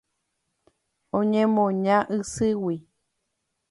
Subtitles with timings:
[1.19, 2.77] Oñemoña isýgui.